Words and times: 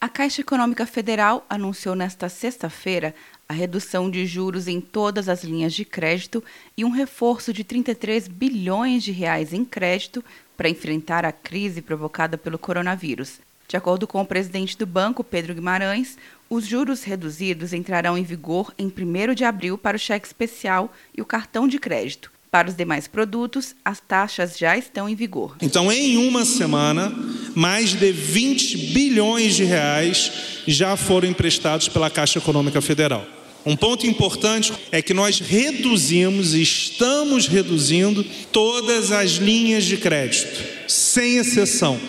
A 0.00 0.08
Caixa 0.08 0.42
Econômica 0.42 0.86
Federal 0.86 1.44
anunciou 1.50 1.96
nesta 1.96 2.28
sexta-feira 2.28 3.12
a 3.48 3.52
redução 3.52 4.08
de 4.08 4.24
juros 4.26 4.68
em 4.68 4.80
todas 4.80 5.28
as 5.28 5.42
linhas 5.42 5.74
de 5.74 5.84
crédito 5.84 6.42
e 6.76 6.84
um 6.84 6.90
reforço 6.90 7.52
de 7.52 7.64
33 7.64 8.28
bilhões 8.28 9.02
de 9.02 9.10
reais 9.10 9.52
em 9.52 9.64
crédito 9.64 10.24
para 10.56 10.68
enfrentar 10.68 11.24
a 11.24 11.32
crise 11.32 11.82
provocada 11.82 12.38
pelo 12.38 12.60
coronavírus. 12.60 13.40
De 13.66 13.76
acordo 13.76 14.06
com 14.06 14.22
o 14.22 14.26
presidente 14.26 14.78
do 14.78 14.86
banco, 14.86 15.24
Pedro 15.24 15.52
Guimarães, 15.52 16.16
os 16.48 16.64
juros 16.64 17.02
reduzidos 17.02 17.72
entrarão 17.72 18.16
em 18.16 18.22
vigor 18.22 18.72
em 18.78 18.86
1 18.86 19.34
de 19.34 19.44
abril 19.44 19.76
para 19.76 19.96
o 19.96 20.00
cheque 20.00 20.28
especial 20.28 20.94
e 21.12 21.20
o 21.20 21.26
cartão 21.26 21.66
de 21.66 21.76
crédito. 21.80 22.30
Para 22.50 22.68
os 22.68 22.74
demais 22.74 23.06
produtos, 23.06 23.74
as 23.84 24.00
taxas 24.00 24.56
já 24.56 24.76
estão 24.76 25.06
em 25.06 25.14
vigor. 25.14 25.56
Então, 25.60 25.92
em 25.92 26.16
uma 26.16 26.46
semana, 26.46 27.12
mais 27.54 27.94
de 27.94 28.12
20 28.12 28.76
bilhões 28.92 29.54
de 29.54 29.64
reais 29.64 30.30
já 30.66 30.96
foram 30.96 31.28
emprestados 31.28 31.88
pela 31.88 32.10
Caixa 32.10 32.38
Econômica 32.38 32.80
Federal. 32.80 33.26
Um 33.66 33.76
ponto 33.76 34.06
importante 34.06 34.72
é 34.90 35.02
que 35.02 35.12
nós 35.12 35.40
reduzimos, 35.40 36.54
estamos 36.54 37.46
reduzindo 37.46 38.24
todas 38.52 39.12
as 39.12 39.32
linhas 39.32 39.84
de 39.84 39.96
crédito, 39.96 40.64
sem 40.86 41.36
exceção. 41.36 42.00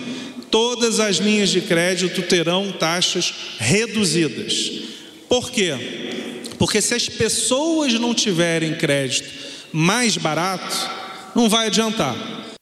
Todas 0.49 0.99
as 0.99 1.17
linhas 1.17 1.49
de 1.49 1.61
crédito 1.61 2.21
terão 2.23 2.71
taxas 2.71 3.33
reduzidas. 3.57 4.71
Por 5.27 5.51
quê? 5.51 5.75
Porque 6.57 6.81
se 6.81 6.93
as 6.95 7.07
pessoas 7.07 7.93
não 7.93 8.13
tiverem 8.13 8.75
crédito 8.75 9.29
mais 9.71 10.17
barato, 10.17 10.75
não 11.35 11.47
vai 11.47 11.67
adiantar. 11.67 12.15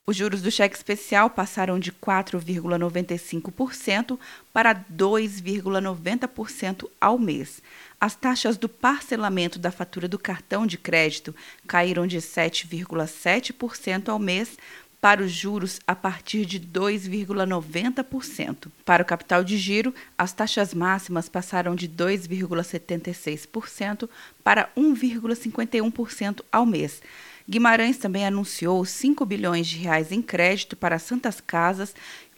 Os 0.09 0.15
juros 0.15 0.41
do 0.41 0.49
cheque 0.49 0.77
especial 0.77 1.29
passaram 1.29 1.77
de 1.77 1.91
4,95% 1.91 4.17
para 4.53 4.73
2,90% 4.73 6.89
ao 7.01 7.19
mês. 7.19 7.61
As 7.99 8.15
taxas 8.15 8.55
do 8.55 8.69
parcelamento 8.69 9.59
da 9.59 9.69
fatura 9.69 10.07
do 10.07 10.17
cartão 10.17 10.65
de 10.65 10.77
crédito 10.77 11.35
caíram 11.67 12.07
de 12.07 12.19
7,7% 12.19 14.07
ao 14.07 14.17
mês 14.17 14.57
para 15.01 15.21
os 15.21 15.29
juros 15.29 15.81
a 15.85 15.93
partir 15.93 16.45
de 16.45 16.57
2,90%. 16.57 18.69
Para 18.85 19.03
o 19.03 19.05
capital 19.05 19.43
de 19.43 19.57
giro, 19.57 19.93
as 20.17 20.31
taxas 20.31 20.73
máximas 20.73 21.27
passaram 21.27 21.75
de 21.75 21.89
2,76% 21.89 24.07
para 24.41 24.69
1,51% 24.77 26.45
ao 26.49 26.65
mês. 26.65 27.01
Guimarães 27.49 27.97
também 27.97 28.25
anunciou 28.25 28.83
5 28.83 29.25
bilhões 29.25 29.67
de 29.67 29.77
reais 29.77 30.11
em 30.11 30.21
crédito 30.21 30.75
para 30.75 30.99
santas 30.99 31.39
casas 31.39 31.95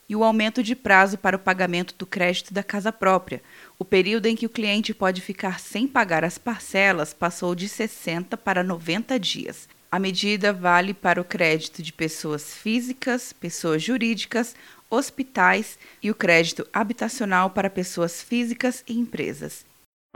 e 0.08 0.16
o 0.16 0.24
aumento 0.24 0.62
de 0.62 0.76
prazo 0.76 1.18
para 1.18 1.36
o 1.36 1.40
pagamento 1.40 1.96
do 1.98 2.06
crédito 2.06 2.54
da 2.54 2.64
casa 2.64 2.92
própria. 2.92 3.42
O 3.78 3.86
período 3.86 4.28
em 4.28 4.36
que 4.36 4.46
o 4.46 4.50
cliente 4.50 4.94
pode 4.94 5.22
ficar 5.22 5.60
sem 5.60 5.88
pagar 5.88 6.24
as 6.24 6.38
parcelas 6.38 7.14
passou 7.14 7.56
de 7.56 7.68
60 7.68 8.38
para 8.38 8.64
90 8.64 9.20
dias. 9.20 9.68
A 9.92 9.98
medida 9.98 10.54
vale 10.54 10.94
para 10.94 11.20
o 11.20 11.26
crédito 11.26 11.82
de 11.82 11.92
pessoas 11.92 12.54
físicas, 12.54 13.34
pessoas 13.34 13.82
jurídicas, 13.82 14.56
hospitais 14.90 15.80
e 16.02 16.12
o 16.12 16.16
crédito 16.16 16.68
habitacional 16.72 17.50
para 17.50 17.70
pessoas 17.70 18.22
físicas 18.22 18.84
e 18.88 18.94
empresas. 18.94 19.69